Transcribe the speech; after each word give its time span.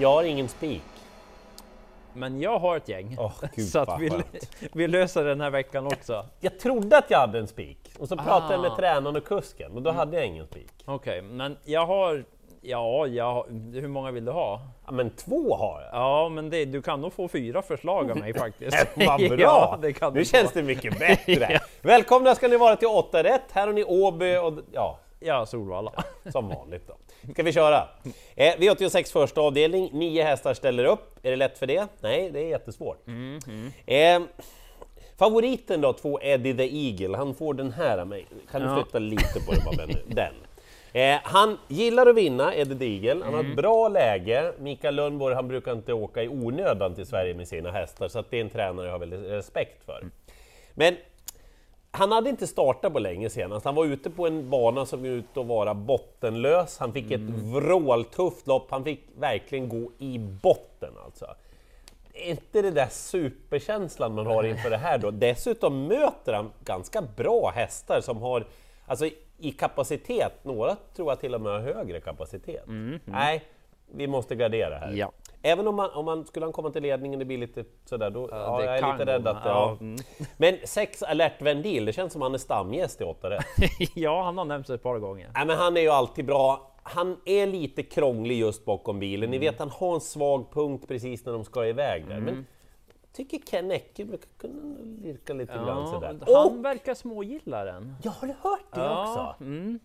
Jag 0.00 0.08
har 0.12 0.24
ingen 0.24 0.48
spik. 0.48 0.82
Men 2.12 2.40
jag 2.40 2.58
har 2.58 2.76
ett 2.76 2.88
gäng. 2.88 3.16
Åh, 3.20 3.32
gud, 3.56 3.68
så 3.72 3.78
att 3.78 4.00
vi, 4.00 4.10
vi 4.72 4.86
löser 4.88 5.24
den 5.24 5.40
här 5.40 5.50
veckan 5.50 5.86
också. 5.86 6.26
Jag 6.40 6.58
trodde 6.58 6.98
att 6.98 7.10
jag 7.10 7.18
hade 7.18 7.38
en 7.38 7.48
spik 7.48 7.78
och 7.98 8.08
så 8.08 8.16
pratade 8.16 8.52
jag 8.54 8.60
med 8.60 8.70
Ah. 8.72 8.76
tränaren 8.76 9.16
och 9.16 9.24
kusken 9.24 9.72
och 9.76 9.82
då 9.82 9.90
hade 9.90 10.16
jag 10.16 10.26
ingen 10.26 10.46
spik. 10.46 10.70
Okej, 10.84 11.22
men 11.22 11.56
jag 11.64 11.86
har... 11.86 12.24
Ja, 12.60 13.06
jag, 13.06 13.44
hur 13.72 13.88
många 13.88 14.10
vill 14.10 14.24
du 14.24 14.32
ha? 14.32 14.60
Ja, 14.86 14.92
men 14.92 15.10
två 15.10 15.56
har 15.56 15.80
jag. 15.82 15.90
Ja, 15.92 16.28
men 16.28 16.50
det, 16.50 16.64
du 16.64 16.82
kan 16.82 17.00
nog 17.00 17.12
få 17.12 17.28
fyra 17.28 17.62
förslag 17.62 18.10
av 18.10 18.16
mig 18.16 18.34
faktiskt. 18.38 18.86
Vad 18.96 19.20
bra! 19.28 19.36
ja, 19.38 19.78
det 19.82 19.92
kan 19.92 20.14
nu 20.14 20.24
känns 20.24 20.52
få. 20.52 20.58
det 20.58 20.64
mycket 20.64 20.98
bättre. 20.98 21.60
Välkomna 21.82 22.34
ska 22.34 22.48
ni 22.48 22.56
vara 22.56 22.76
till 22.76 22.88
8 22.88 23.22
rätt. 23.22 23.42
Här 23.52 23.66
har 23.66 23.74
ni 23.74 23.84
Åby 23.84 24.36
och 24.36 24.52
ja, 24.72 24.98
Ja, 25.20 25.46
Solvalla. 25.46 25.92
som 26.32 26.48
vanligt 26.48 26.86
då. 26.86 26.96
Ska 27.32 27.42
vi 27.42 27.52
köra? 27.52 27.88
Eh, 28.36 28.54
V86 28.58 29.12
första 29.12 29.40
avdelning, 29.40 29.90
nio 29.92 30.22
hästar 30.24 30.54
ställer 30.54 30.84
upp. 30.84 31.18
Är 31.22 31.30
det 31.30 31.36
lätt 31.36 31.58
för 31.58 31.66
det? 31.66 31.86
Nej, 32.00 32.30
det 32.30 32.40
är 32.40 32.46
jättesvårt. 32.48 33.04
Eh, 33.86 34.20
favoriten 35.18 35.80
då, 35.80 35.92
två 35.92 36.18
Eddie 36.22 36.54
the 36.54 36.86
Eagle, 36.88 37.16
han 37.16 37.34
får 37.34 37.54
den 37.54 37.72
här 37.72 37.98
av 37.98 38.06
mig. 38.06 38.26
Kan 38.50 38.62
du 38.62 38.68
Ja. 38.68 38.74
flytta 38.82 38.98
lite 38.98 39.40
på 39.46 39.52
det 39.52 39.60
bara 39.64 39.76
Benny? 39.76 39.94
Den. 40.06 40.34
Eh, 40.92 41.20
han 41.22 41.58
gillar 41.68 42.06
att 42.06 42.16
vinna, 42.16 42.54
Eddie 42.54 42.78
the 42.78 42.84
Eagle. 43.08 43.24
Han 43.24 43.34
har 43.34 43.44
ett 43.44 43.56
bra 43.56 43.88
läge. 43.88 44.52
Mikael 44.58 44.94
Lundborg, 44.94 45.34
han 45.34 45.48
brukar 45.48 45.72
inte 45.72 45.92
åka 45.92 46.22
i 46.22 46.28
onödan 46.28 46.94
till 46.94 47.06
Sverige 47.06 47.34
med 47.34 47.48
sina 47.48 47.70
hästar, 47.70 48.08
så 48.08 48.18
att 48.18 48.30
det 48.30 48.36
är 48.36 48.40
en 48.40 48.50
tränare 48.50 48.86
jag 48.86 48.92
har 48.92 48.98
väldigt 48.98 49.20
respekt 49.30 49.84
för. 49.84 50.04
Men 50.74 50.96
han 51.90 52.12
hade 52.12 52.30
inte 52.30 52.46
startat 52.46 52.92
på 52.92 52.98
länge 52.98 53.30
senast. 53.30 53.64
Han 53.64 53.74
var 53.74 53.84
ute 53.84 54.10
på 54.10 54.26
en 54.26 54.50
bana 54.50 54.86
som 54.86 55.04
gick 55.04 55.14
ut 55.14 55.36
att 55.36 55.46
vara 55.46 55.74
bottenlös. 55.74 56.78
Han 56.78 56.92
fick 56.92 57.10
ett 57.10 57.20
vråltufft 57.54 58.46
lopp. 58.46 58.70
Han 58.70 58.84
fick 58.84 59.00
verkligen 59.18 59.68
gå 59.68 59.90
i 59.98 60.18
botten 60.18 60.92
alltså. 61.04 61.34
Är 62.12 62.30
inte 62.30 62.62
det 62.62 62.70
där 62.70 62.88
superkänslan 62.90 64.14
man 64.14 64.26
har 64.26 64.44
inför 64.44 64.70
det 64.70 64.76
här 64.76 64.98
då? 64.98 65.10
Dessutom 65.10 65.86
möter 65.86 66.32
han 66.32 66.50
ganska 66.64 67.02
bra 67.02 67.52
hästar 67.54 68.00
som 68.00 68.22
har, 68.22 68.44
alltså 68.86 69.06
i 69.38 69.52
kapacitet, 69.52 70.44
några 70.44 70.76
tror 70.96 71.10
jag 71.10 71.20
till 71.20 71.34
och 71.34 71.40
med 71.40 71.52
har 71.52 71.60
högre 71.60 72.00
kapacitet. 72.00 72.64
Nej, 73.04 73.44
vi 73.92 74.06
måste 74.06 74.34
gardera 74.34 74.78
här. 74.78 74.92
Ja. 74.92 75.12
Även 75.42 75.68
om 75.68 75.74
man, 75.76 75.90
om 75.90 76.04
man 76.04 76.26
skulle 76.26 76.46
han 76.46 76.52
komma 76.52 76.70
till 76.70 76.82
ledningen, 76.82 77.18
det 77.18 77.24
blir 77.24 77.38
lite 77.38 77.64
sådär, 77.84 78.10
då, 78.10 78.28
ja, 78.32 78.58
det 78.58 78.64
jag 78.64 78.78
är 78.78 78.92
lite 78.92 79.12
rädd 79.12 79.26
att... 79.26 79.36
Ja, 79.44 79.50
Ja. 79.50 79.76
mm. 79.80 79.96
Men 80.36 80.56
sex 80.64 81.02
alert 81.02 81.42
Vendil, 81.42 81.84
det 81.84 81.92
känns 81.92 82.12
som 82.12 82.22
han 82.22 82.34
är 82.34 82.38
stamgäst 82.38 83.00
i 83.00 83.04
8 83.04 83.30
rätt. 83.30 83.44
ja, 83.94 84.22
han 84.22 84.38
har 84.38 84.44
nämnts 84.44 84.70
ett 84.70 84.82
par 84.82 84.98
gånger. 84.98 85.30
Nej, 85.34 85.46
men 85.46 85.58
han 85.58 85.76
är 85.76 85.80
ju 85.80 85.88
alltid 85.88 86.24
bra. 86.26 86.74
Han 86.82 87.16
är 87.24 87.46
lite 87.46 87.82
krånglig 87.82 88.38
just 88.38 88.64
bakom 88.64 88.98
bilen. 88.98 89.30
Ni 89.30 89.38
vet, 89.38 89.58
han 89.58 89.70
har 89.70 89.94
en 89.94 90.00
svag 90.00 90.52
punkt 90.52 90.84
precis 90.88 91.24
när 91.24 91.32
de 91.32 91.44
ska 91.44 91.66
iväg 91.66 92.08
där. 92.08 92.20
Men 92.20 92.46
tycker 93.12 93.38
Ken 93.38 93.70
Ecke 93.70 94.04
brukar 94.04 94.28
kunna 94.38 94.76
lirka 95.02 95.32
lite 95.32 95.52
grann 95.52 95.66
Ja, 95.82 95.86
sådär. 95.86 96.18
han 96.26 96.46
Och, 96.58 96.64
verkar 96.64 96.94
smågilla 96.94 97.64
den. 97.64 97.94
jag 98.02 98.10
har 98.10 98.28
hört 98.28 98.74
det 98.74 98.80
Ja, 98.80 99.02
också! 99.32 99.44
mm. 99.44 99.78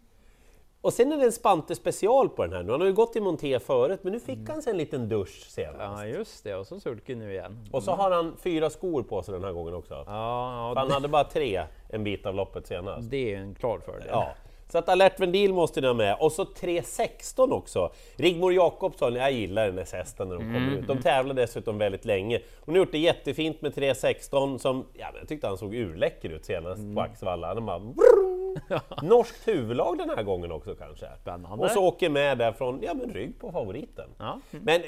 Och 0.83 0.93
sen 0.93 1.11
är 1.11 1.17
det 1.17 1.25
en 1.25 1.31
Spante 1.31 1.75
special 1.75 2.29
på 2.29 2.43
den 2.43 2.53
här 2.53 2.63
nu. 2.63 2.71
Han 2.71 2.81
har 2.81 2.87
ju 2.87 2.93
gått 2.93 3.15
i 3.15 3.21
monté 3.21 3.59
förut, 3.59 3.99
men 4.01 4.13
nu 4.13 4.19
fick 4.19 4.49
han 4.49 4.61
sig 4.61 4.71
en 4.71 4.77
liten 4.77 5.09
dusch 5.09 5.45
senast. 5.47 6.03
ja, 6.03 6.05
just 6.05 6.43
det. 6.43 6.55
Och 6.55 6.67
så 6.67 6.79
sulken 6.79 7.19
nu 7.19 7.31
igen. 7.31 7.69
Och 7.71 7.83
så 7.83 7.91
har 7.91 8.11
han 8.11 8.37
fyra 8.43 8.69
skor 8.69 9.03
på 9.03 9.23
sig 9.23 9.33
den 9.33 9.43
här 9.43 9.51
gången 9.51 9.73
också. 9.73 9.93
Ja, 9.93 10.03
ja 10.07 10.73
han 10.75 10.91
hade 10.91 11.07
bara 11.07 11.23
tre 11.23 11.63
en 11.89 12.03
bit 12.03 12.25
av 12.25 12.35
loppet 12.35 12.67
senast. 12.67 13.09
det 13.09 13.33
är 13.33 13.37
en 13.37 13.55
klar 13.55 13.79
fördel. 13.79 14.07
Ja. 14.09 14.27
Så 14.71 14.77
att 14.77 14.89
Alert 14.89 15.19
Vendil 15.19 15.53
måste 15.53 15.81
ni 15.81 15.87
ha 15.87 15.93
med. 15.93 16.17
Och 16.19 16.31
så 16.31 16.43
3.16 16.43 17.51
också. 17.51 17.91
Rigmor 18.15 18.53
Jakobsson, 18.53 19.15
jag 19.15 19.31
gillar 19.31 19.65
den 19.65 19.77
här 19.77 19.97
hästen 19.97 20.29
när 20.29 20.35
de 20.35 20.41
kommer 20.41 20.71
ut. 20.71 20.87
De 20.87 21.01
tävlar 21.01 21.33
dessutom 21.33 21.77
väldigt 21.77 22.05
länge. 22.05 22.39
Hon 22.59 22.75
har 22.75 22.79
gjort 22.79 22.91
det 22.91 22.97
jättefint 22.97 23.61
med 23.61 23.73
3.16 23.73 24.57
som, 24.57 24.85
ja 24.93 25.07
jag 25.19 25.27
tyckte 25.27 25.47
han 25.47 25.57
såg 25.57 25.75
urläcker 25.75 26.29
ut 26.29 26.45
senast 26.45 26.81
på 26.95 27.01
Axevalla. 27.01 27.47
Han 27.47 27.65
bara. 27.65 28.22
Norskt 29.01 29.47
huvudlag 29.47 29.97
den 29.97 30.09
här 30.09 30.23
gången 30.23 30.51
också 30.51 30.75
kanske. 30.75 31.07
Spännande. 31.21 31.65
Och 31.65 31.71
så 31.71 31.83
åker 31.87 32.09
med 32.09 32.37
där 32.37 32.51
från, 32.51 32.79
ja 32.83 32.93
men 32.93 33.13
rygg 33.13 33.39
på 33.39 33.51
favoriten. 33.51 34.09
Ja. 34.17 34.39
Men 34.51 34.81
eh, 34.81 34.87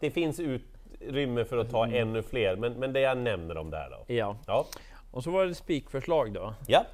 det 0.00 0.10
finns 0.10 0.40
utrymme 0.40 1.44
för 1.44 1.58
att 1.58 1.70
ta 1.70 1.86
ännu 1.86 2.22
fler, 2.22 2.56
men, 2.56 2.72
men 2.72 2.92
det 2.92 3.00
jag 3.00 3.18
nämner 3.18 3.56
om 3.56 3.70
där 3.70 3.90
då. 3.90 4.14
ja. 4.14 4.36
Ja. 4.46 4.66
Och 5.10 5.24
så 5.24 5.30
var 5.30 5.46
det 5.46 5.54
spikförslag 5.54 6.32
då. 6.32 6.54
ja. 6.66 6.84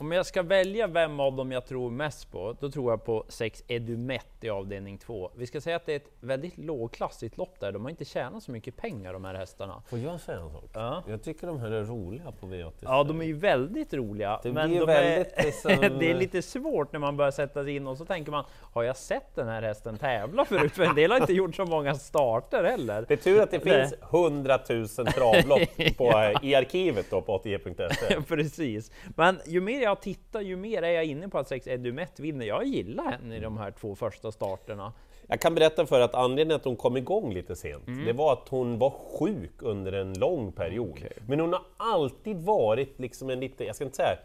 Om 0.00 0.12
jag 0.12 0.26
ska 0.26 0.42
välja 0.42 0.86
vem 0.86 1.20
av 1.20 1.36
dem 1.36 1.52
jag 1.52 1.66
tror 1.66 1.90
mest 1.90 2.30
på, 2.32 2.56
då 2.60 2.70
tror 2.70 2.92
jag 2.92 3.04
på 3.04 3.24
6 3.28 3.64
Edumet 3.68 4.26
i 4.40 4.48
avdelning 4.50 4.98
2. 4.98 5.30
Vi 5.36 5.46
ska 5.46 5.60
säga 5.60 5.76
att 5.76 5.86
det 5.86 5.92
är 5.92 5.96
ett 5.96 6.10
väldigt 6.20 6.58
lågklassigt 6.58 7.36
lopp 7.36 7.60
där. 7.60 7.72
De 7.72 7.82
har 7.82 7.90
inte 7.90 8.04
tjänat 8.04 8.42
så 8.42 8.52
mycket 8.52 8.76
pengar 8.76 9.12
de 9.12 9.24
här 9.24 9.34
hästarna. 9.34 9.82
Får 9.88 9.98
jag 9.98 10.20
säga 10.20 10.38
en 10.38 10.50
sak? 10.50 10.70
Ja. 10.72 11.02
Jag 11.08 11.22
tycker 11.22 11.46
de 11.46 11.60
här 11.60 11.70
är 11.70 11.84
roliga 11.84 12.32
på 12.40 12.46
V86. 12.46 12.72
Ja, 12.80 13.04
de 13.04 13.20
är 13.20 13.24
ju 13.24 13.32
väldigt 13.32 13.94
roliga. 13.94 14.40
Det 14.42 14.52
men 14.52 14.70
de 14.70 14.86
väldigt 14.86 15.32
är, 15.32 15.44
liksom- 15.44 15.70
det 15.98 16.10
är 16.10 16.14
lite 16.14 16.42
svårt 16.42 16.92
när 16.92 17.00
man 17.00 17.16
börjar 17.16 17.30
sätta 17.30 17.64
sig 17.64 17.76
in 17.76 17.86
och 17.86 17.98
så 17.98 18.04
tänker 18.04 18.30
man, 18.32 18.44
har 18.72 18.82
jag 18.82 18.96
sett 18.96 19.34
den 19.34 19.48
här 19.48 19.62
hästen 19.62 19.98
tävla 19.98 20.44
förut? 20.44 20.72
För 20.72 20.82
en 20.82 20.94
del 20.94 21.10
har 21.10 21.20
inte 21.20 21.32
gjort 21.32 21.54
så 21.54 21.64
många 21.64 21.94
starter 21.94 22.64
heller. 22.64 23.04
Det 23.08 23.14
är 23.14 23.18
tur 23.18 23.40
att 23.40 23.50
det 23.50 23.60
finns 23.60 23.94
100 24.12 24.58
000 24.68 24.88
travlopp 24.88 25.96
på, 25.96 26.34
i 26.42 26.54
arkivet 26.54 27.06
då 27.10 27.20
på 27.22 27.38
8j.se. 27.38 28.20
Precis. 28.28 28.90
Men 29.16 29.40
ju 29.46 29.60
mer 29.60 29.87
jag 29.88 30.00
tittar, 30.00 30.40
ju 30.40 30.56
mer 30.56 30.82
är 30.82 30.90
jag 30.90 31.04
inne 31.04 31.28
på 31.28 31.38
att 31.38 31.48
6 31.48 31.66
Edumet 31.66 32.20
vinner. 32.20 32.46
Jag 32.46 32.64
gillar 32.64 33.04
henne 33.04 33.36
i 33.36 33.40
de 33.40 33.58
här 33.58 33.70
två 33.70 33.94
första 33.94 34.32
starterna. 34.32 34.92
Jag 35.26 35.40
kan 35.40 35.54
berätta 35.54 35.86
för 35.86 36.00
att 36.00 36.14
anledningen 36.14 36.56
att 36.56 36.64
hon 36.64 36.76
kom 36.76 36.96
igång 36.96 37.34
lite 37.34 37.56
sent, 37.56 37.86
Mm. 37.88 38.04
det 38.04 38.12
var 38.12 38.32
att 38.32 38.48
hon 38.48 38.78
var 38.78 38.90
sjuk 38.90 39.62
under 39.62 39.92
en 39.92 40.18
lång 40.18 40.52
period. 40.52 41.04
Men 41.26 41.40
hon 41.40 41.52
har 41.52 41.62
alltid 41.76 42.36
varit 42.36 42.98
liksom 43.00 43.30
en 43.30 43.40
lite, 43.40 43.64
jag 43.64 43.74
ska 43.76 43.84
inte 43.84 43.96
säga 43.96 44.18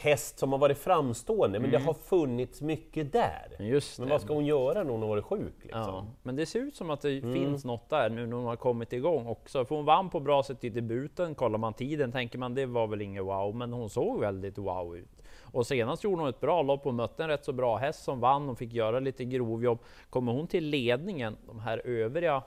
häst 0.00 0.38
som 0.38 0.52
har 0.52 0.58
varit 0.58 0.78
framstående, 0.78 1.60
men 1.60 1.70
det 1.70 1.78
har 1.78 1.94
funnits 1.94 2.60
mycket 2.60 3.12
där. 3.12 3.56
Mm. 3.58 3.70
Just 3.70 3.98
Men 3.98 4.08
vad 4.08 4.20
ska 4.20 4.34
hon 4.34 4.46
göra 4.46 4.82
när 4.84 4.90
hon 4.90 5.02
har 5.02 5.08
varit 5.08 5.24
sjuk? 5.24 5.54
Liksom? 5.62 5.80
Ja, 5.82 6.06
men 6.22 6.36
det 6.36 6.46
ser 6.46 6.60
ut 6.60 6.76
som 6.76 6.90
att 6.90 7.00
det 7.00 7.18
Mm. 7.18 7.32
finns 7.32 7.64
något 7.64 7.88
där 7.88 8.10
nu 8.10 8.26
när 8.26 8.36
hon 8.36 8.46
har 8.46 8.56
kommit 8.56 8.92
igång 8.92 9.26
också. 9.26 9.64
För 9.64 9.74
hon 9.76 9.84
vann 9.84 10.10
på 10.10 10.20
bra 10.20 10.42
sätt 10.42 10.64
i 10.64 10.68
debuten. 10.68 11.34
Kollar 11.34 11.58
man 11.58 11.74
tiden 11.74 12.12
tänker 12.12 12.38
man 12.38 12.54
det 12.54 12.66
var 12.66 12.86
väl 12.86 13.02
inget 13.02 13.24
wow, 13.24 13.54
men 13.54 13.72
hon 13.72 13.90
såg 13.90 14.20
väldigt 14.20 14.58
wow 14.58 14.96
ut. 14.96 15.22
Och 15.40 15.66
senast 15.66 16.04
gjorde 16.04 16.22
hon 16.22 16.28
ett 16.28 16.40
bra 16.40 16.62
lopp 16.62 16.86
och 16.86 16.94
mötte 16.94 17.22
en 17.22 17.28
rätt 17.28 17.44
så 17.44 17.52
bra 17.52 17.76
häst 17.76 18.04
som 18.04 18.20
vann 18.20 18.48
och 18.48 18.58
fick 18.58 18.72
göra 18.72 19.00
lite 19.00 19.24
grovjobb. 19.24 19.78
Kommer 20.10 20.32
hon 20.32 20.46
till 20.46 20.64
ledningen, 20.64 21.36
de 21.46 21.60
här 21.60 21.82
övriga 21.86 22.42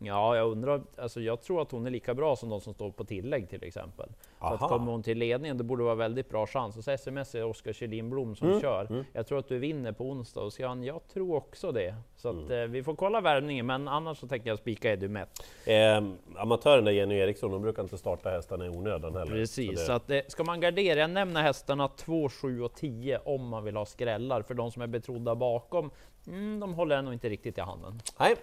Ja, 0.00 0.36
jag 0.36 0.50
undrar. 0.50 0.82
Alltså, 0.98 1.20
jag 1.20 1.40
tror 1.42 1.62
att 1.62 1.70
hon 1.70 1.86
är 1.86 1.90
lika 1.90 2.14
bra 2.14 2.36
som 2.36 2.48
de 2.48 2.60
som 2.60 2.74
står 2.74 2.90
på 2.90 3.04
tillägg 3.04 3.48
till 3.50 3.64
exempel. 3.64 4.08
Så 4.40 4.44
att 4.46 4.52
Aha. 4.62 4.68
kommer 4.68 4.92
hon 4.92 5.02
till 5.02 5.18
ledningen, 5.18 5.58
det 5.58 5.64
borde 5.64 5.84
vara 5.84 5.94
väldigt 5.94 6.28
bra 6.28 6.46
chans. 6.46 6.76
Och 6.76 6.84
så 6.84 6.90
sms 6.90 7.34
är 7.34 7.44
Oskar 7.44 7.72
Kjellin 7.72 8.10
Blom 8.10 8.36
som 8.36 8.48
Mm, 8.48 8.60
kör. 8.60 9.04
Jag 9.12 9.26
tror 9.26 9.38
att 9.38 9.48
du 9.48 9.58
vinner 9.58 9.92
på 9.92 10.04
onsdag 10.04 10.40
och 10.40 10.52
Jan, 10.58 10.84
jag 10.84 11.00
tror 11.12 11.36
också 11.36 11.72
det. 11.72 11.94
Så 12.16 12.28
att, 12.28 12.34
Mm. 12.34 12.52
eh, 12.62 12.66
vi 12.68 12.82
får 12.82 12.94
kolla 12.94 13.20
värvningen, 13.20 13.66
men 13.66 13.88
annars 13.88 14.18
så 14.18 14.28
tänker 14.28 14.48
jag 14.50 14.58
spika 14.58 14.92
Edumet. 14.92 15.28
Eh, 15.66 16.02
amatören 16.36 16.84
där 16.84 16.92
Jenny 16.92 17.14
Eriksson, 17.14 17.52
hon 17.52 17.62
brukar 17.62 17.82
inte 17.82 17.98
starta 17.98 18.30
hästarna 18.30 18.66
i 18.66 18.68
onödan 18.68 19.14
heller. 19.16 19.32
Precis, 19.32 19.80
Så 19.80 19.86
så, 19.86 19.92
det, 19.92 19.96
att, 19.96 20.10
eh, 20.10 20.20
ska 20.28 20.44
man 20.44 20.60
gardera, 20.60 21.00
jag 21.00 21.10
nämner 21.10 21.42
hästarna 21.42 21.88
2, 21.88 22.28
7 22.28 22.62
och 22.62 22.74
10 22.74 23.18
om 23.24 23.48
man 23.48 23.64
vill 23.64 23.76
ha 23.76 23.86
skrällar. 23.86 24.42
För 24.42 24.54
de 24.54 24.70
som 24.70 24.82
är 24.82 24.86
betrodda 24.86 25.34
bakom, 25.34 25.90
mm, 26.26 26.60
de 26.60 26.74
håller 26.74 26.96
jag 26.96 27.04
nog 27.04 27.14
inte 27.14 27.28
riktigt 27.28 27.58
i 27.58 27.60
handen. 27.60 28.00
nej. 28.18 28.36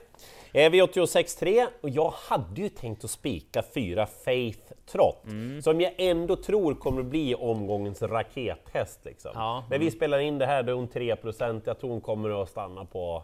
Eh, 0.54 0.72
V86.3, 0.72 1.68
och 1.82 1.90
jag 1.90 2.10
hade 2.16 2.62
ju 2.62 2.70
tänkt 2.70 3.04
att 3.04 3.10
spika 3.12 3.64
fyra 3.74 4.06
Faith 4.06 4.72
Trot, 4.86 5.26
Mm. 5.26 5.62
som 5.62 5.82
jag 5.86 5.94
ändå 6.10 6.36
tror 6.36 6.74
kommer 6.74 7.00
att 7.02 7.06
bli 7.08 7.36
omgångens 7.36 8.02
rakethäst. 8.02 9.06
Liksom. 9.06 9.32
Ja, 9.34 9.64
När 9.70 9.80
vi 9.80 9.92
spelar 9.92 10.20
in 10.20 10.38
det 10.38 10.46
här, 10.46 10.64
då 10.64 10.72
är 10.72 10.76
hon 10.76 10.88
3% 10.88 11.62
jag 11.66 11.80
tror 11.80 11.90
hon 11.90 12.02
kommer 12.02 12.42
att 12.44 12.50
stanna 12.50 12.86
på 12.86 13.24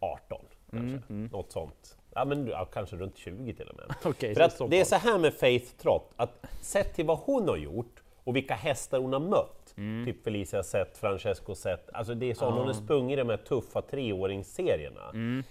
18, 0.00 0.38
kanske. 0.70 1.12
Mm, 1.12 1.28
Något 1.32 1.52
sånt. 1.52 1.96
Ja, 2.14 2.24
men 2.24 2.46
ja, 2.46 2.64
kanske 2.64 2.96
runt 2.96 3.16
20 3.16 3.54
till 3.54 3.68
och 3.68 3.76
med. 3.76 3.84
Okej, 4.04 4.34
För 4.34 4.48
så 4.48 4.64
att 4.64 4.70
det 4.70 4.80
är 4.80 4.84
så 4.84 4.96
här 4.96 5.18
med 5.18 5.34
Faith 5.34 5.76
Trot, 5.76 6.12
att 6.16 6.44
sett 6.60 6.94
till 6.94 7.06
vad 7.06 7.18
hon 7.18 7.48
har 7.48 7.56
gjort 7.56 8.02
och 8.24 8.36
vilka 8.36 8.54
hästar 8.54 8.98
hon 8.98 9.12
har 9.12 9.20
mött, 9.20 9.60
Mm. 9.76 10.04
typ 10.06 10.24
Felicia 10.24 10.62
Zet, 10.62 10.98
Francesco 10.98 11.54
Zet, 11.54 11.90
alltså 11.92 12.14
det 12.14 12.30
är 12.30 12.34
så 12.34 12.50
hon 12.50 12.66
har 12.66 12.72
sprungit 12.72 13.12
i 13.12 13.16
de 13.16 13.28
här 13.28 13.36
tuffa 13.36 13.82
treåringsserierna. 13.82 15.10
Mm. 15.10 15.42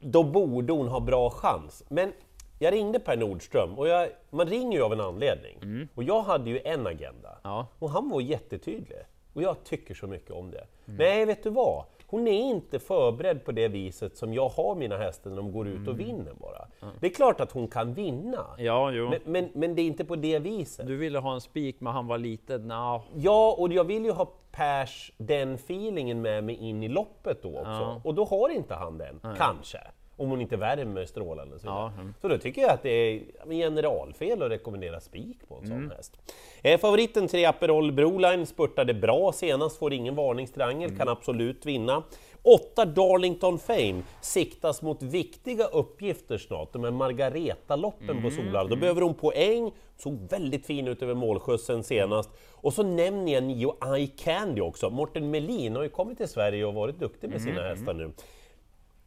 Då 0.00 0.22
borde 0.22 0.72
hon 0.72 0.88
ha 0.88 1.00
bra 1.00 1.30
chans. 1.30 1.84
Men 1.88 2.12
jag 2.62 2.72
ringde 2.72 2.98
Per 2.98 3.16
Nordström, 3.16 3.78
och 3.78 3.88
jag, 3.88 4.08
man 4.30 4.46
ringer 4.46 4.78
ju 4.78 4.84
av 4.84 4.92
en 4.92 5.00
anledning. 5.00 5.88
Och 5.94 6.04
jag 6.04 6.22
hade 6.22 6.50
ju 6.50 6.60
en 6.64 6.86
agenda. 6.86 7.38
Ja. 7.42 7.66
Och 7.78 7.90
han 7.90 8.10
var 8.10 8.20
jättetydlig. 8.20 8.98
Och 9.32 9.42
jag 9.42 9.64
tycker 9.64 9.94
så 9.94 10.06
mycket 10.06 10.30
om 10.30 10.50
det. 10.50 10.66
Nej, 10.84 11.24
vet 11.24 11.42
du 11.42 11.50
vad? 11.50 11.84
Hon 12.06 12.28
är 12.28 12.40
inte 12.40 12.78
förberedd 12.78 13.44
på 13.44 13.52
det 13.52 13.68
viset 13.68 14.16
som 14.16 14.34
jag 14.34 14.48
har 14.48 14.74
mina 14.74 14.96
hästar 14.96 15.30
när 15.30 15.36
de 15.36 15.52
går 15.52 15.68
ut 15.68 15.88
och 15.88 16.00
vinner 16.00 16.32
bara. 16.34 16.66
Det 17.00 17.06
är 17.06 17.10
klart 17.10 17.40
att 17.40 17.52
hon 17.52 17.68
kan 17.68 17.94
vinna, 17.94 18.46
Ja, 18.58 18.90
men, 18.90 19.18
men, 19.24 19.50
men 19.54 19.74
det 19.74 19.82
är 19.82 19.86
inte 19.86 20.04
på 20.04 20.16
det 20.16 20.38
viset. 20.38 20.86
Du 20.86 20.96
ville 20.96 21.18
ha 21.18 21.34
en 21.34 21.40
spik, 21.40 21.76
men 21.78 21.92
han 21.92 22.06
var 22.06 22.18
liten. 22.18 22.68
Nå, 22.68 23.02
Ja, 23.14 23.54
och 23.58 23.72
jag 23.72 23.84
vill 23.84 24.04
ju 24.04 24.10
ha 24.10 24.32
Pers 24.52 25.12
den 25.18 25.54
feelingen 25.54 26.22
med 26.22 26.44
mig 26.44 26.54
in 26.54 26.82
i 26.82 26.88
loppet 26.88 27.42
då 27.42 27.48
också. 27.48 27.70
Ja. 27.70 28.00
Och 28.04 28.14
då 28.14 28.24
har 28.24 28.48
inte 28.48 28.74
han 28.74 28.98
den, 28.98 29.20
kanske. 29.36 29.80
Om 30.20 30.30
hon 30.30 30.40
inte 30.40 30.56
värmer 30.56 31.04
strålande 31.04 31.54
och 31.54 31.60
så. 31.60 31.66
Ja, 31.66 31.92
mm. 32.00 32.14
Så 32.20 32.28
då 32.28 32.38
tycker 32.38 32.62
jag 32.62 32.70
att 32.70 32.82
det 32.82 32.90
är 32.90 33.20
generalfel 33.50 34.42
att 34.42 34.50
rekommendera 34.50 35.00
spik 35.00 35.48
på 35.48 35.54
en 35.54 35.64
Mm. 35.64 35.88
sån 35.88 35.96
häst. 35.96 36.16
Eh, 36.62 36.80
favoriten 36.80 37.28
3 37.28 37.44
Aperol 37.44 37.92
Broline 37.92 38.46
spurtade 38.46 38.94
bra 38.94 39.32
senast, 39.32 39.78
får 39.78 39.92
ingen 39.92 40.14
varningstriangel, 40.14 40.88
Mm. 40.88 40.98
kan 40.98 41.08
absolut 41.08 41.66
vinna. 41.66 42.02
8 42.42 42.84
Darlington 42.84 43.58
Fame 43.58 44.02
siktas 44.20 44.82
mot 44.82 45.02
viktiga 45.02 45.64
uppgifter 45.64 46.38
snart, 46.38 46.72
de 46.72 46.84
här 46.84 46.90
Margareta-loppen 46.90 48.10
Mm. 48.10 48.22
på 48.22 48.30
Solar. 48.30 48.68
Då 48.68 48.76
behöver 48.76 49.00
hon 49.02 49.14
poäng, 49.14 49.72
såg 49.96 50.18
väldigt 50.30 50.66
fin 50.66 50.88
ut 50.88 51.02
över 51.02 51.14
målskjutsen 51.14 51.82
senast. 51.84 52.30
Och 52.54 52.72
så 52.72 52.82
nämner 52.82 53.32
jag 53.32 53.42
nio 53.44 53.96
I 53.98 54.06
Candy 54.06 54.60
också. 54.60 54.90
Morten 54.90 55.30
Melin 55.30 55.76
har 55.76 55.82
ju 55.82 55.88
kommit 55.88 56.16
till 56.18 56.28
Sverige 56.28 56.64
och 56.64 56.74
varit 56.74 56.98
duktig 56.98 57.30
med 57.30 57.42
sina 57.42 57.62
hästar 57.62 57.94
nu. 57.94 58.10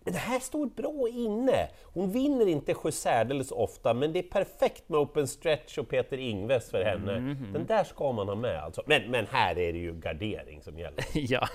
Men 0.03 0.13
det 0.13 0.19
här 0.19 0.39
står 0.39 0.65
bra 0.65 1.07
inne. 1.09 1.67
Hon 1.94 2.11
vinner 2.11 2.45
inte 2.47 2.91
särdeles 2.91 3.51
ofta, 3.51 3.94
men 3.94 4.13
det 4.13 4.19
är 4.19 4.23
perfekt 4.23 4.89
med 4.89 5.00
Open 5.00 5.27
Stretch 5.27 5.77
och 5.77 5.89
Peter 5.89 6.17
Ingves 6.17 6.71
för 6.71 6.83
henne. 6.83 7.11
Den 7.53 7.65
där 7.65 7.83
ska 7.83 8.11
man 8.11 8.27
ha 8.27 8.35
med 8.35 8.63
alltså. 8.63 8.83
Men, 8.85 9.11
men 9.11 9.25
här 9.25 9.59
är 9.59 9.73
det 9.73 9.79
ju 9.79 9.94
gardering 9.94 10.61
som 10.61 10.79
gäller. 10.79 11.03
ja. 11.13 11.47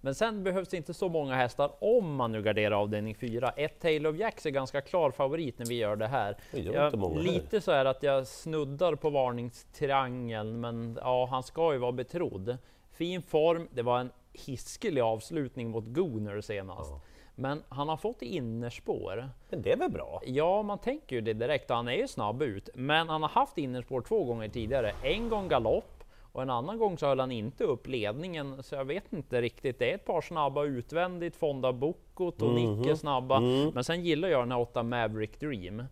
Men 0.00 0.14
sen 0.14 0.44
behövs 0.44 0.68
det 0.68 0.76
inte 0.76 0.94
så 0.94 1.08
många 1.08 1.34
hästar 1.34 1.70
om 1.80 2.14
man 2.14 2.32
nu 2.32 2.42
garderar 2.42 2.74
avdelning 2.82 3.14
4. 3.14 3.50
Ett 3.50 3.80
Tail 3.80 4.06
of 4.06 4.16
Jacks 4.16 4.46
är 4.46 4.50
ganska 4.50 4.80
klar 4.80 5.10
favorit 5.10 5.58
när 5.58 5.66
vi 5.66 5.74
gör 5.74 5.96
det 5.96 6.06
här. 6.06 6.36
Jag- 6.74 6.90
lite 7.24 7.60
så 7.60 7.70
är 7.72 7.84
att 7.84 8.02
jag 8.02 8.26
snuddar 8.26 8.94
på 8.94 9.10
varningstriangeln, 9.10 10.60
men 10.60 10.98
ja, 11.02 11.26
han 11.30 11.42
ska 11.42 11.72
ju 11.72 11.78
vara 11.78 11.92
betrodd. 11.92 12.56
Fin 12.92 13.22
form. 13.22 13.68
Det 13.72 13.82
var 13.82 13.98
en 14.00 14.10
hiskelig 14.32 15.00
avslutning 15.00 15.70
mot 15.70 15.84
Gooner 15.86 16.40
senast. 16.40 16.90
Men 17.34 17.62
han 17.68 17.88
har 17.88 17.96
fått 17.96 18.22
innerspår. 18.22 19.28
Men 19.50 19.62
det 19.62 19.72
är 19.72 19.76
väl 19.76 19.90
bra? 19.90 20.20
Ja, 20.26 20.62
man 20.62 20.78
tänker 20.78 21.16
ju 21.16 21.22
det 21.22 21.32
direkt. 21.32 21.70
Han 21.70 21.88
är 21.88 21.92
ju 21.92 22.08
snabb 22.08 22.42
ut, 22.42 22.68
men 22.74 23.08
han 23.08 23.22
har 23.22 23.28
haft 23.28 23.58
innerspår 23.58 24.00
två 24.00 24.24
gånger 24.24 24.48
tidigare. 24.48 24.92
En 25.02 25.28
gång 25.28 25.48
galopp 25.48 26.04
och 26.32 26.42
en 26.42 26.50
annan 26.50 26.78
gång 26.78 26.98
så 26.98 27.06
höll 27.06 27.20
han 27.20 27.32
inte 27.32 27.64
upp 27.64 27.86
ledningen, 27.86 28.62
så 28.62 28.74
jag 28.74 28.84
vet 28.84 29.12
inte 29.12 29.42
riktigt. 29.42 29.78
Det 29.78 29.90
är 29.90 29.94
ett 29.94 30.04
par 30.04 30.20
snabba 30.20 30.64
utvändigt, 30.64 31.36
Fonda 31.36 31.72
Bocco, 31.72 32.30
Tonique 32.30 32.90
är 32.90 32.94
snabba, 32.94 33.40
men 33.74 33.84
sen 33.84 34.04
gillar 34.04 34.28
jag 34.28 34.42
den 34.42 34.52
här 34.52 34.60
8 34.60 34.82
Maverick 34.82 35.40
Dream. 35.40 35.82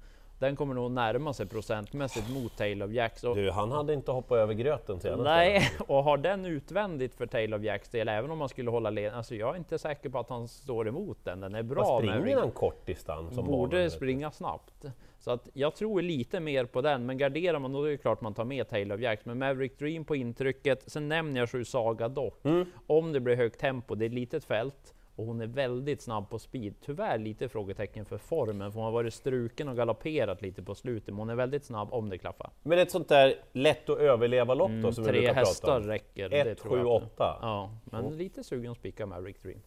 Den 0.43 0.57
kommer 0.57 0.75
nog 0.75 0.91
närma 0.91 1.33
sig 1.33 1.47
procentmässigt 1.47 2.31
mot 2.31 2.57
Tail 2.57 2.83
of 2.83 2.91
Jacks. 2.91 3.25
Och 3.25 3.37
Du, 3.37 3.51
han 3.51 3.73
hade 3.73 3.95
inte 3.95 4.11
hoppat 4.11 4.39
över 4.39 4.55
gröten 4.55 5.01
senast. 5.01 5.25
Nej, 5.25 5.71
och 5.87 6.05
har 6.05 6.17
den 6.17 6.45
utvändigt 6.45 7.15
för 7.15 7.27
Tail 7.27 7.55
of 7.55 7.63
Jacks 7.63 7.89
del, 7.89 8.09
även 8.09 8.31
om 8.31 8.39
man 8.39 8.49
skulle 8.49 8.71
hålla 8.71 8.91
ledningen. 8.91 9.15
Alltså 9.15 9.35
jag 9.35 9.55
är 9.55 9.59
inte 9.59 9.79
säker 9.79 10.09
på 10.09 10.19
att 10.19 10.29
han 10.29 10.49
står 10.49 10.89
emot 10.89 11.19
den. 11.25 11.41
Den 11.41 11.55
är 11.55 11.63
bra. 11.63 11.83
Vad 11.83 11.99
springer 11.99 12.37
han 12.37 12.51
kort 12.51 12.87
distans? 12.87 13.37
borde 13.37 13.77
banan, 13.77 13.91
springa 13.91 14.31
snabbt. 14.31 14.85
Så 15.19 15.31
att 15.31 15.49
jag 15.53 15.75
tror 15.75 16.03
lite 16.03 16.41
mer 16.41 16.65
på 16.65 16.81
den, 16.81 17.07
men 17.07 17.19
garderar 17.19 17.59
man 17.59 17.73
då 17.73 17.85
är 17.85 17.91
det 17.91 17.97
klart 17.97 18.21
man 18.21 18.35
tar 18.35 18.45
med 18.45 18.69
Tail 18.69 18.93
of 18.93 19.01
Jacks. 19.01 19.25
Men 19.25 19.39
Maverick 19.39 19.79
Dream 19.79 20.05
på 20.05 20.17
intrycket, 20.17 20.85
sen 20.87 21.09
nämner 21.09 21.41
jag 21.41 21.51
Sju 21.51 21.65
Saga 21.65 22.09
dock. 22.09 22.45
Mm. 22.45 22.67
Om 22.87 23.13
det 23.13 23.21
blir 23.21 23.37
högt 23.37 23.61
tempo, 23.61 23.95
det 23.95 24.05
är 24.05 24.07
ett 24.07 24.15
litet 24.15 24.45
fält 24.45 24.95
och 25.17 25.27
hon 25.27 25.41
är 25.41 25.47
väldigt 25.47 26.03
snabb 26.03 26.31
på 26.31 26.39
speed. 26.39 26.75
Tyvärr 26.81 27.19
lite 27.19 27.49
frågetecken 27.49 28.05
för 28.05 28.19
formen, 28.19 28.73
för 28.73 28.79
hon 28.79 28.85
har 28.85 28.93
varit 28.93 29.15
struken 29.15 29.69
och 29.69 29.77
galopperat 29.77 30.43
lite 30.43 30.63
på 30.63 30.75
slutet. 30.75 31.07
Men 31.09 31.17
hon 31.19 31.31
är 31.31 31.35
väldigt 31.35 31.65
snabb 31.65 31.89
om 31.93 32.09
det 32.11 32.19
klaffar. 32.19 32.51
Men 32.63 32.79
ett 32.79 32.91
sånt 32.91 33.09
där 33.09 33.35
lätt 33.53 33.89
att 33.91 33.99
överleva-lopp 33.99 34.71
då 34.83 34.93
som 34.93 35.05
vi 35.05 35.11
Mm, 35.11 35.13
Tre 35.13 35.21
brukar 35.21 35.35
prata 35.35 35.49
hästar 35.49 35.77
om. 35.81 35.87
räcker. 35.87 36.25
Ett, 36.35 36.45
det 36.45 36.55
tror 36.55 36.71
sju, 36.73 36.79
jag. 36.79 36.87
åtta. 36.87 37.39
Ja, 37.43 37.71
men 37.85 38.17
lite 38.17 38.45
sugen 38.45 38.71
att 38.73 38.79
spika 38.79 39.07
Maverick 39.07 39.43
Dream. 39.43 39.61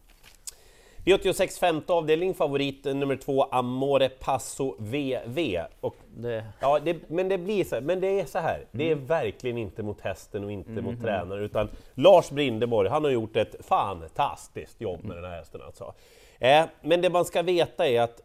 V86 1.06 1.58
femte 1.60 1.92
avdelning, 1.92 2.34
favorit 2.34 2.84
nummer 2.84 3.16
två 3.16 3.42
Amore 3.42 4.08
Passo 4.08 4.76
VV. 4.78 5.60
Och 5.80 5.96
Det, 6.16 6.44
Ja, 6.60 6.78
det, 6.78 6.96
men 7.10 7.28
det 7.28 7.38
blir 7.38 7.64
så 7.64 7.74
här, 7.74 7.82
men 7.82 8.00
det 8.00 8.20
är 8.20 8.24
så 8.24 8.38
här. 8.38 8.66
Det 8.72 8.88
är 8.88 8.92
Mm. 8.92 9.06
verkligen 9.06 9.58
inte 9.58 9.82
mot 9.82 10.00
hästen 10.00 10.44
och 10.44 10.52
inte 10.52 10.70
mot 10.82 11.00
tränaren, 11.00 11.42
utan 11.44 11.68
Lars 11.94 12.30
Brindeborg, 12.30 12.88
han 12.88 13.04
har 13.04 13.10
gjort 13.10 13.36
ett 13.36 13.56
fantastiskt 13.66 14.80
jobb 14.80 15.04
med 15.04 15.16
den 15.16 15.24
här 15.24 15.36
hästen 15.38 15.60
alltså. 15.62 15.94
Eh, 16.38 16.64
men 16.82 17.00
det 17.00 17.10
man 17.10 17.24
ska 17.24 17.42
veta 17.42 17.88
är 17.88 18.00
att 18.00 18.20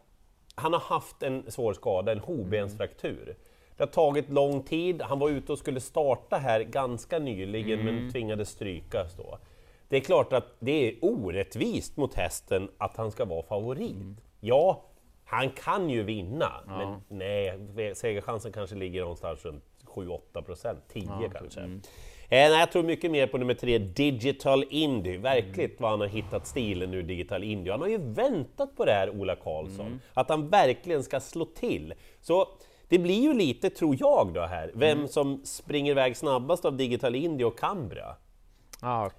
han 0.55 0.73
har 0.73 0.79
haft 0.79 1.23
en 1.23 1.51
svår 1.51 1.73
skada, 1.73 2.11
en 2.11 2.19
hovbensfraktur. 2.19 3.35
Det 3.77 3.83
har 3.83 3.87
tagit 3.91 4.29
lång 4.29 4.63
tid, 4.63 5.01
han 5.01 5.19
var 5.19 5.29
ute 5.29 5.51
och 5.51 5.57
skulle 5.59 5.79
starta 5.79 6.37
här 6.37 6.61
ganska 6.61 7.19
nyligen 7.19 7.85
men 7.85 8.11
tvingades 8.11 8.49
strykas 8.49 9.15
då. 9.17 9.37
Det 9.91 9.97
är 9.97 10.01
klart 10.01 10.33
att 10.33 10.55
det 10.59 10.71
är 10.71 10.95
orättvist 11.01 11.97
mot 11.97 12.13
hästen 12.13 12.69
att 12.77 12.97
han 12.97 13.11
ska 13.11 13.25
vara 13.25 13.43
favorit. 13.43 13.95
Ja, 14.39 14.85
han 15.25 15.49
kan 15.49 15.89
ju 15.89 16.03
vinna, 16.03 16.51
men 16.67 17.01
nej, 17.19 17.95
segerchansen 17.95 18.51
kanske 18.51 18.75
ligger 18.75 19.01
någonstans 19.01 19.45
runt 19.45 19.63
7-8 19.85 20.41
procent, 20.41 20.79
10 20.93 21.03
kanske. 21.33 21.59
Eh, 21.61 21.69
nej, 22.29 22.59
jag 22.59 22.71
tror 22.71 22.83
mycket 22.83 23.11
mer 23.11 23.27
på 23.27 23.37
nummer 23.37 23.53
tre, 23.53 23.77
Digital 23.77 24.65
Indy. 24.69 25.17
Verkligt 25.17 25.81
vad 25.81 25.91
han 25.91 25.99
har 25.99 26.07
hittat 26.07 26.47
stilen 26.47 26.91
nu, 26.91 27.01
Digital 27.01 27.43
Indy. 27.43 27.71
Han 27.71 27.81
har 27.81 27.87
ju 27.87 27.97
väntat 27.97 28.75
på 28.77 28.85
det 28.85 28.91
här, 28.91 29.09
Ola 29.09 29.35
Karlsson, 29.35 29.99
att 30.13 30.29
han 30.29 30.49
verkligen 30.49 31.03
ska 31.03 31.19
slå 31.19 31.45
till. 31.45 31.93
Så 32.21 32.47
det 32.87 32.99
blir 32.99 33.21
ju 33.21 33.33
lite, 33.33 33.69
tror 33.69 33.95
jag 33.99 34.31
då 34.33 34.41
här, 34.41 34.71
vem 34.73 35.07
som 35.07 35.41
springer 35.45 35.91
iväg 35.91 36.17
snabbast 36.17 36.65
av 36.65 36.77
Digital 36.77 37.15
Indy 37.15 37.43
och 37.43 37.59
Cambria. 37.59 38.15
ja, 38.81 39.09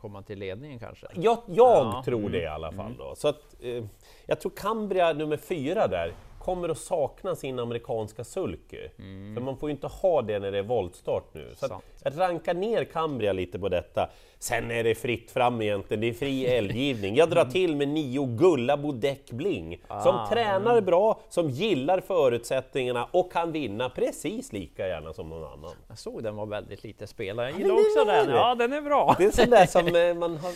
komma 0.00 0.22
till 0.22 0.38
ledningen 0.38 0.78
kanske. 0.78 1.06
Jag, 1.14 1.38
jag 1.46 2.04
tror 2.04 2.30
det 2.30 2.42
i 2.42 2.46
alla 2.46 2.72
fall. 2.72 2.94
Då. 2.98 3.14
Så 3.16 3.28
att, 3.28 3.56
eh, 3.60 3.84
jag 4.26 4.40
tror 4.40 4.52
Cambria 4.56 5.12
nummer 5.12 5.36
fyra 5.36 5.86
där 5.86 6.14
kommer 6.40 6.68
att 6.68 6.78
sakna 6.78 7.34
sin 7.36 7.58
amerikanska 7.58 8.24
sulky. 8.24 8.88
För 9.34 9.40
man 9.40 9.56
får 9.56 9.68
ju 9.68 9.74
inte 9.74 9.86
ha 9.86 10.22
det 10.22 10.38
när 10.38 10.52
det 10.52 10.58
är 10.58 10.62
voltstart 10.62 11.34
nu. 11.34 11.54
Så 11.56 11.64
att 11.64 11.70
Sant. 11.70 11.84
jag 12.04 12.20
rankar 12.20 12.54
ner 12.54 12.84
Cambria 12.84 13.32
lite 13.32 13.58
på 13.58 13.68
detta. 13.68 14.10
Sen 14.38 14.70
är 14.70 14.84
det 14.84 14.94
fritt 14.94 15.30
fram 15.30 15.62
egentligen, 15.62 16.00
det 16.00 16.08
är 16.08 16.12
fri 16.12 16.46
eldgivning. 16.46 17.16
Jag 17.16 17.30
drar 17.30 17.44
till 17.44 17.76
med 17.76 17.88
nio 17.88 18.26
Gullabo 18.26 18.92
Däck 18.92 19.30
Bling, 19.30 19.82
som 19.88 20.14
Ah, 20.14 20.28
tränar 20.30 20.80
bra, 20.80 21.20
som 21.28 21.50
gillar 21.50 22.00
förutsättningarna 22.00 23.08
och 23.10 23.32
kan 23.32 23.52
vinna 23.52 23.88
precis 23.88 24.52
lika 24.52 24.88
gärna 24.88 25.12
som 25.12 25.28
någon 25.28 25.44
annan. 25.52 25.72
Jag 25.88 25.98
såg 25.98 26.22
den 26.22 26.36
var 26.36 26.46
väldigt 26.46 26.84
lite 26.84 27.06
spelad. 27.06 27.46
Jag 27.46 27.58
gillar 27.58 27.74
det 27.74 27.80
också 27.80 28.04
den. 28.04 28.30
Ja, 28.36 28.54
den 28.54 28.72
är 28.72 28.80
bra. 28.82 29.14
Det 29.18 29.24
är 29.24 29.30
sån 29.30 29.50
där 29.50 29.66
som 29.66 29.86
eh, 29.96 30.14
man 30.14 30.36
har... 30.36 30.52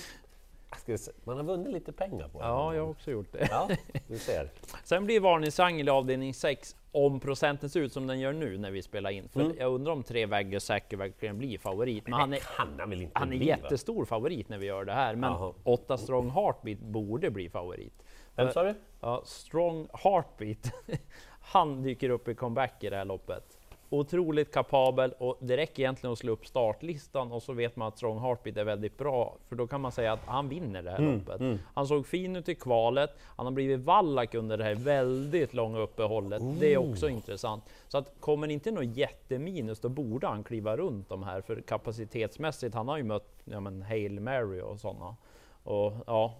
Man 1.24 1.36
har 1.36 1.44
vunnit 1.44 1.72
lite 1.72 1.92
pengar 1.92 2.28
på. 2.28 2.40
Ja, 2.40 2.74
jag 2.74 2.82
har 2.82 2.90
också 2.90 3.10
gjort 3.10 3.32
det. 3.32 3.48
Ja, 3.50 3.68
du 4.08 4.18
ser. 4.18 4.50
Sen 4.84 5.04
blir 5.04 5.20
varningsangel 5.20 5.88
i 5.88 5.90
avdelning 5.90 6.34
6 6.34 6.76
om 6.92 7.20
procenten 7.20 7.70
ser 7.70 7.80
ut 7.80 7.92
som 7.92 8.06
den 8.06 8.20
gör 8.20 8.32
nu 8.32 8.58
när 8.58 8.70
vi 8.70 8.82
spelar 8.82 9.10
in. 9.10 9.28
För 9.28 9.40
Mm. 9.40 9.56
jag 9.58 9.72
undrar 9.72 9.92
om 9.92 10.02
tre 10.02 10.26
vägger 10.26 10.58
säker 10.58 10.96
verkligen 10.96 11.38
blir 11.38 11.58
favorit. 11.58 12.04
Men 12.04 12.12
han 12.12 12.32
är, 12.32 12.40
han 12.44 12.68
han 13.12 13.32
är 13.32 13.36
bli, 13.36 13.38
va? 13.38 13.44
jättestor 13.44 14.04
favorit 14.04 14.48
när 14.48 14.58
vi 14.58 14.66
gör 14.66 14.84
det 14.84 14.92
här. 14.92 15.14
Men 15.16 15.32
Jaha. 15.32 15.52
8 15.64 15.98
strong 15.98 16.30
heartbeat 16.30 16.78
borde 16.78 17.30
bli 17.30 17.48
favorit. 17.50 18.02
Vem 18.36 18.50
sa 18.52 18.62
du? 18.62 18.74
Ja, 19.00 19.22
strong 19.24 19.88
heartbeat. 19.92 20.72
Han 21.40 21.82
dyker 21.82 22.08
upp 22.10 22.28
i 22.28 22.34
comeback 22.34 22.84
i 22.84 22.90
det 22.90 22.96
här 22.96 23.04
loppet. 23.04 23.53
Otroligt 23.90 24.52
kapabel 24.52 25.14
och 25.18 25.36
det 25.40 25.56
räcker 25.56 25.82
egentligen 25.82 26.12
att 26.12 26.18
slå 26.18 26.32
upp 26.32 26.46
startlistan 26.46 27.32
och 27.32 27.42
så 27.42 27.52
vet 27.52 27.76
man 27.76 27.88
att 27.88 27.96
Strong 27.96 28.20
Heartbeat 28.20 28.56
är 28.56 28.64
väldigt 28.64 28.98
bra. 28.98 29.36
För 29.48 29.56
då 29.56 29.66
kan 29.66 29.80
man 29.80 29.92
säga 29.92 30.12
att 30.12 30.24
han 30.26 30.48
vinner 30.48 30.82
det 30.82 30.90
här 30.90 30.98
Mm, 30.98 31.18
loppet. 31.18 31.60
Han 31.74 31.86
såg 31.86 32.06
fin 32.06 32.36
ut 32.36 32.48
i 32.48 32.54
kvalet. 32.54 33.10
Han 33.36 33.46
har 33.46 33.52
blivit 33.52 33.80
vallack 33.80 34.34
under 34.34 34.56
det 34.56 34.64
här 34.64 34.74
väldigt 34.74 35.54
långa 35.54 35.78
uppehållet. 35.78 36.42
Det 36.60 36.74
är 36.74 36.78
också 36.78 37.08
intressant. 37.08 37.64
Så 37.88 37.98
att 37.98 38.12
kommer 38.20 38.48
inte 38.48 38.70
något 38.70 38.96
jätteminus, 38.96 39.80
då 39.80 39.88
borde 39.88 40.26
han 40.26 40.44
kliva 40.44 40.76
runt 40.76 41.08
de 41.08 41.22
här. 41.22 41.40
För 41.40 41.60
kapacitetsmässigt, 41.60 42.74
han 42.74 42.88
har 42.88 42.96
ju 42.96 43.02
mött 43.04 43.42
ja, 43.44 43.60
men 43.60 43.82
Hail 43.82 44.20
Mary 44.20 44.60
och 44.60 44.80
sådana. 44.80 45.16
Och 45.62 45.92
ja, 46.06 46.34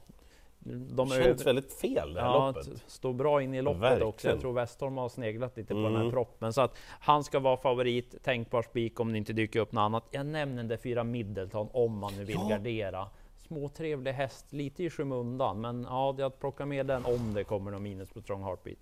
de 0.65 1.09
Det 1.09 1.25
känns 1.25 1.47
väldigt 1.47 1.73
fel 1.73 2.15
det 2.15 2.21
här 2.21 2.29
Ja, 2.29 2.47
loppet. 2.47 2.83
står 2.87 3.13
bra 3.13 3.43
in 3.43 3.55
i 3.55 3.63
loppet 3.63 3.83
Verkligen. 3.83 4.09
också. 4.09 4.29
Jag 4.29 4.41
tror 4.41 4.53
Westholm 4.53 4.97
har 4.97 5.09
sneglat 5.09 5.57
lite 5.57 5.75
på 5.75 5.81
den 5.81 5.93
här 5.95 6.01
Mm. 6.01 6.13
proppen. 6.13 6.53
Så 6.53 6.61
att 6.61 6.77
han 7.01 7.25
ska 7.25 7.39
vara 7.39 7.57
favorit, 7.57 8.23
tänkbar 8.23 8.63
spik 8.63 9.01
om 9.01 9.13
det 9.13 9.19
inte 9.19 9.33
dyker 9.33 9.61
upp 9.61 9.73
något 9.73 9.81
annat. 9.81 10.05
Jag 10.11 10.27
nämner 10.27 10.65
där 10.65 10.77
fyra 10.77 11.05
Middleton 11.05 11.69
om 11.73 11.99
man 11.99 12.13
nu 12.17 12.25
vill 12.25 12.37
Ja. 12.41 12.49
gardera. 12.49 13.07
Småtrevlig 13.47 14.13
häst, 14.13 14.47
lite 14.53 14.83
i 14.85 14.91
skymundan, 14.91 15.61
men 15.61 15.87
ja, 15.91 16.15
det 16.17 16.23
är 16.23 16.27
att 16.27 16.41
plocka 16.41 16.67
med 16.67 16.87
den 16.87 17.05
om 17.05 17.35
det 17.35 17.45
kommer 17.45 17.71
någon 17.71 17.83
minus 17.83 18.11
på 18.11 18.21
Strong 18.21 18.43
Heartbeat. 18.43 18.79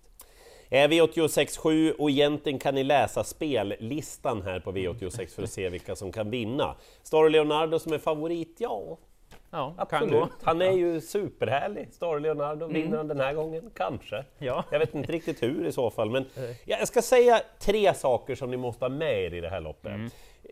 Eh, 0.69 0.89
V86.7 0.89 1.93
och 1.99 2.11
egentligen 2.11 2.59
kan 2.59 2.75
ni 2.75 2.85
läsa 2.85 3.25
spellistan 3.25 4.43
här 4.43 4.61
på 4.61 4.73
V86 4.73 5.35
för 5.35 5.43
att 5.43 5.51
se 5.51 5.69
vilka 5.69 5.97
som 5.97 6.13
kan 6.13 6.31
vinna. 6.31 6.75
Star 7.03 7.29
Leonardo 7.31 7.79
som 7.79 7.93
är 7.93 7.99
favorit, 7.99 8.57
ja 8.59 8.99
Ja, 9.53 9.75
absolut. 9.79 10.31
Han 10.43 10.63
är 10.63 10.73
ju 10.73 11.01
superhärlig, 11.01 11.93
Star 11.93 12.21
Leonardo. 12.21 12.67
Vinner 12.67 12.97
han 12.97 13.09
den 13.09 13.21
här 13.21 13.35
gången? 13.35 13.71
Kanske. 13.75 14.25
Ja. 14.39 14.65
Jag 14.71 14.79
vet 14.79 14.95
inte 14.95 15.13
riktigt 15.13 15.43
hur 15.43 15.67
i 15.67 15.73
så 15.73 15.91
fall, 15.91 16.11
men 16.11 16.25
ja, 16.65 16.77
jag 16.79 16.89
ska 16.89 17.03
säga 17.03 17.41
tre 17.59 17.95
saker 17.95 18.35
som 18.35 18.51
ni 18.51 18.57
måste 18.57 18.85
ha 18.85 18.89
med 18.89 19.25
er 19.25 19.35
i 19.35 19.41
det 19.41 19.49
här 19.49 19.61
loppet. 19.61 19.93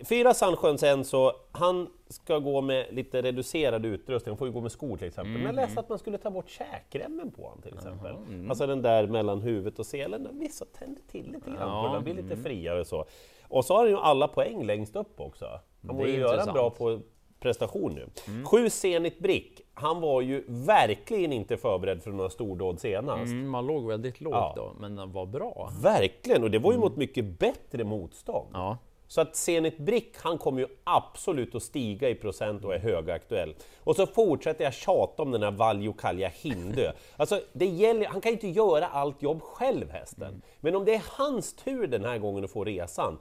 Fyra 0.04 0.34
Sandsjöns 0.34 0.82
Enzo, 0.82 1.32
han 1.52 1.88
ska 2.08 2.38
gå 2.38 2.60
med 2.60 2.86
lite 2.90 3.22
reducerad 3.22 3.86
utrustning, 3.86 4.30
han 4.30 4.38
får 4.38 4.46
ju 4.46 4.52
gå 4.52 4.60
med 4.60 4.72
skor 4.72 4.96
till 4.96 5.08
exempel. 5.08 5.32
Men 5.32 5.42
jag 5.42 5.54
läste 5.54 5.80
att 5.80 5.88
man 5.88 5.98
skulle 5.98 6.18
ta 6.18 6.30
bort 6.30 6.48
käkremmen 6.48 7.30
på 7.30 7.42
honom 7.42 7.62
till 7.62 7.74
exempel. 7.74 8.16
Alltså 8.48 8.66
den 8.66 8.82
där 8.82 9.06
mellan 9.06 9.40
huvudet 9.40 9.78
och 9.78 9.86
selen, 9.86 10.28
vissa 10.32 10.64
tänder 10.64 11.02
till 11.10 11.32
lite 11.32 11.50
grann 11.50 11.68
Ja, 11.68 11.86
på 11.88 11.94
den, 11.94 12.04
blir 12.04 12.14
lite 12.22 12.36
friare 12.36 12.84
så. 12.84 13.04
Och 13.48 13.64
så 13.64 13.74
har 13.74 13.80
han 13.80 13.90
ju 13.90 13.96
alla 13.96 14.28
poäng 14.28 14.64
längst 14.64 14.96
upp 14.96 15.20
också. 15.20 15.60
Han 15.86 15.96
borde 15.96 16.10
ju 16.10 16.20
göra 16.20 16.52
bra 16.52 16.70
på 16.70 17.00
prestation 17.40 17.94
nu. 17.94 18.08
Sju 18.44 18.70
Zenit 18.70 19.18
Brick, 19.18 19.60
han 19.74 20.00
var 20.00 20.20
ju 20.20 20.44
verkligen 20.48 21.32
inte 21.32 21.56
förberedd 21.56 22.02
för 22.02 22.10
några 22.10 22.30
stordåd 22.30 22.80
senast. 22.80 23.32
Mm, 23.32 23.48
man 23.50 23.66
låg 23.66 23.86
väldigt 23.86 24.20
lågt 24.20 24.34
Ja. 24.34 24.52
då, 24.56 24.72
men 24.80 24.96
den 24.96 25.12
var 25.12 25.26
bra. 25.26 25.72
Verkligen, 25.82 26.42
och 26.42 26.50
det 26.50 26.58
var 26.58 26.72
ju 26.72 26.78
mot 26.78 26.96
mycket 26.96 27.38
bättre 27.38 27.84
motstånd. 27.84 28.48
Ja. 28.52 28.78
Så 29.06 29.20
att 29.20 29.36
Zenit 29.36 29.78
Brick, 29.78 30.16
han 30.16 30.38
kommer 30.38 30.60
ju 30.60 30.66
absolut 30.84 31.54
att 31.54 31.62
stiga 31.62 32.08
i 32.08 32.14
procent 32.14 32.64
och 32.64 32.74
är 32.74 32.78
högaktuell. 32.78 33.54
Och 33.84 33.96
så 33.96 34.06
fortsätter 34.06 34.64
jag 34.64 34.74
tjata 34.74 35.22
om 35.22 35.30
den 35.30 35.42
här 35.42 35.50
Valjokalja 35.50 36.28
Hindö. 36.28 36.92
Alltså, 37.16 37.40
det 37.52 37.66
gäller, 37.66 38.06
han 38.06 38.20
kan 38.20 38.30
ju 38.30 38.34
inte 38.34 38.48
göra 38.48 38.86
allt 38.86 39.22
jobb 39.22 39.42
själv, 39.42 39.90
hästen. 39.90 40.42
Men 40.60 40.74
om 40.76 40.84
det 40.84 40.94
är 40.94 41.02
hans 41.06 41.52
tur 41.54 41.86
den 41.86 42.04
här 42.04 42.18
gången 42.18 42.44
att 42.44 42.50
få 42.50 42.64
resan, 42.64 43.18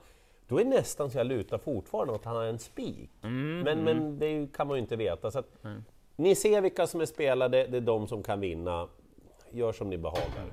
då 0.49 0.59
är 0.59 0.65
nästan 0.65 1.11
så 1.11 1.17
jag 1.17 1.27
lutar 1.27 1.57
fortfarande 1.57 2.13
åt 2.13 2.19
att 2.19 2.25
han 2.25 2.35
har 2.35 2.43
en 2.43 2.59
spik. 2.59 3.09
Men, 3.63 3.83
men 3.83 4.19
det 4.19 4.47
kan 4.53 4.67
man 4.67 4.77
ju 4.77 4.81
inte 4.81 4.95
veta. 4.95 5.31
Så 5.31 5.39
att, 5.39 5.63
Ni 6.15 6.35
ser 6.35 6.61
vilka 6.61 6.87
som 6.87 7.01
är 7.01 7.05
spelade, 7.05 7.67
det 7.67 7.77
är 7.77 7.81
de 7.81 8.07
som 8.07 8.23
kan 8.23 8.39
vinna. 8.39 8.87
Gör 9.51 9.71
som 9.71 9.89
ni 9.89 9.97
behagar. 9.97 10.45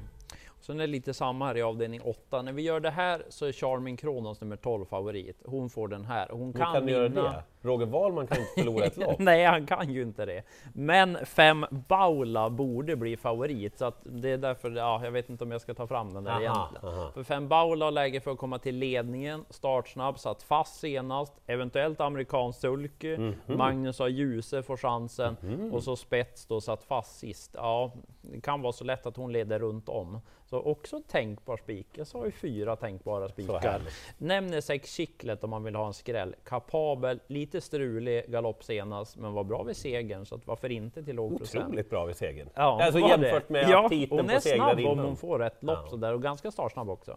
Sen 0.67 0.77
är 0.81 0.87
det 0.87 0.93
lite 0.93 1.15
samma 1.15 1.47
här 1.47 1.57
i 1.57 1.63
avdelning 1.63 2.01
8. 2.05 2.43
När 2.43 2.53
vi 2.53 2.63
gör 2.63 2.81
det 2.81 2.91
här 2.91 3.23
så 3.29 3.47
är 3.47 3.53
Charming 3.53 3.97
Kronos 3.97 4.41
nummer 4.41 4.57
12 4.57 4.85
favorit. 4.85 5.43
Hon 5.47 5.71
får 5.71 5.89
den 5.89 6.05
här. 6.05 6.29
Hon 6.31 6.53
kan, 6.53 6.75
kan 6.75 6.87
ni 6.87 6.93
göra 6.93 7.09
vinna. 7.09 7.23
det? 7.23 7.43
Roger 7.63 7.87
Wahlman 7.87 8.27
kan 8.27 8.39
inte 8.39 8.51
förlora 8.55 8.85
ett 8.85 8.97
lopp. 8.97 9.19
Nej, 9.19 9.45
han 9.45 9.67
kan 9.67 9.91
ju 9.93 10.03
inte 10.03 10.27
det. 10.27 10.43
Men 10.75 11.19
fem 11.27 11.67
Baula 11.71 12.51
borde 12.51 12.97
bli 12.97 13.17
favorit, 13.17 13.79
så 13.79 13.85
att 13.85 13.97
det 14.03 14.31
är 14.31 14.39
därför, 14.39 14.71
ja, 14.71 15.05
jag 15.05 15.11
vet 15.11 15.29
inte 15.31 15.45
om 15.45 15.51
jag 15.51 15.61
ska 15.61 15.75
ta 15.75 15.87
fram 15.87 16.15
den 16.15 16.25
där 16.25 16.31
Aha, 16.31 16.41
egentligen. 16.41 16.95
aha. 16.99 17.11
För 17.15 17.23
fem 17.23 17.49
Baula 17.49 17.85
har 17.85 17.93
läge 17.93 18.21
för 18.21 18.31
att 18.31 18.39
komma 18.39 18.59
till 18.59 18.77
ledningen, 18.77 19.45
startsnabb, 19.51 20.19
satt 20.19 20.43
fast 20.43 20.81
senast, 20.81 21.33
eventuellt 21.47 22.01
amerikansk 22.01 22.61
sulky, 22.61 23.17
Mhm. 23.17 23.35
Magnus 23.47 23.99
har 23.99 24.09
Ljuse 24.09 24.63
får 24.63 24.77
chansen 24.77 25.37
och 25.73 25.83
så 25.83 25.97
spets 25.97 26.47
då 26.47 26.61
satt 26.61 26.83
fast 26.85 27.19
sist. 27.19 27.51
Ja, 27.55 27.93
det 28.33 28.40
kan 28.40 28.62
vara 28.62 28.73
så 28.73 28.85
lätt 28.85 29.06
att 29.06 29.16
hon 29.16 29.33
leder 29.33 29.59
runt 29.59 29.88
om. 29.88 30.21
Så 30.45 30.61
också 30.61 31.00
tänkbar 31.09 31.56
spik. 31.56 31.87
Jag 31.92 32.06
sa 32.06 32.25
ju 32.25 32.30
fyra 32.30 32.76
tänkbara 32.76 33.28
spikar. 33.28 33.80
Nämner 34.18 34.61
sex 34.61 34.95
Chicklet 34.95 35.45
om 35.45 35.50
man 35.50 35.64
vill 35.64 35.75
ha 35.75 35.87
en 35.87 35.92
skräll. 35.92 36.35
Kapabel, 36.45 37.21
lite 37.26 37.61
strulig 37.61 38.25
galopp 38.30 38.64
senast, 38.64 39.16
men 39.16 39.33
var 39.33 39.45
bra 39.45 39.62
vid 39.62 39.76
segern, 39.76 40.26
så 40.26 40.35
att 40.35 40.47
varför 40.47 40.73
inte 40.73 41.02
till 41.04 41.16
låg 41.16 41.38
procent? 41.38 41.64
Otroligt 41.64 41.90
bra 41.90 42.04
vid 42.04 42.16
segern. 42.16 42.49
Ja, 42.54 42.83
alltså 42.85 43.00
jämfört 43.00 43.49
det. 43.49 43.52
med 43.52 43.68
ja, 43.68 43.85
aptiten 43.87 44.18
hon 44.18 44.26
på 44.26 44.33
är 44.33 44.40
snabb 44.40 44.78
om 44.87 44.99
hon 44.99 45.16
får 45.16 45.38
rätt 45.38 45.62
lopp 45.62 45.78
Ja. 45.85 45.90
sådär 45.90 46.14
och 46.14 46.23
ganska 46.23 46.50
startsnabb 46.50 46.90
också. 46.90 47.16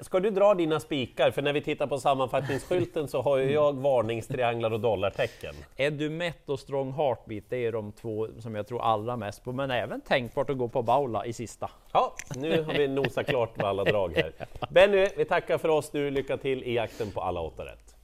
Ska 0.00 0.20
du 0.20 0.30
dra 0.30 0.54
dina 0.54 0.80
spikar? 0.80 1.30
För 1.30 1.42
när 1.42 1.52
vi 1.52 1.60
tittar 1.60 1.86
på 1.86 1.98
sammanfattningsskylten 1.98 3.08
så 3.08 3.22
har 3.22 3.38
ju 3.38 3.52
jag 3.52 3.76
varningstrianglar 3.76 4.70
och 4.70 4.80
dollartecken. 4.80 5.54
Edumet 5.76 6.48
och 6.48 6.60
Strong 6.60 6.92
Heartbeat, 6.92 7.44
det 7.48 7.66
är 7.66 7.72
de 7.72 7.92
två 7.92 8.26
som 8.38 8.54
jag 8.54 8.66
tror 8.66 8.82
allra 8.82 9.16
mest 9.16 9.44
på, 9.44 9.52
men 9.52 9.70
även 9.70 10.00
tänkbart 10.00 10.50
att 10.50 10.58
gå 10.58 10.68
på 10.68 10.82
Baula 10.82 11.26
i 11.26 11.32
sista. 11.32 11.70
Ja, 11.92 12.14
nu 12.34 12.62
har 12.62 12.72
vi 12.72 12.88
nosat 12.88 13.26
klart 13.26 13.56
med 13.56 13.66
alla 13.66 13.84
drag 13.84 14.16
här. 14.16 14.32
Benny, 14.70 15.08
vi 15.16 15.24
tackar 15.24 15.58
för 15.58 15.68
oss 15.68 15.92
nu. 15.92 16.10
Lycka 16.10 16.36
till 16.36 16.62
i 16.62 16.74
jakten 16.74 17.10
på 17.10 17.20
alla 17.20 17.40
åtta 17.40 17.64
rätt. 17.64 17.99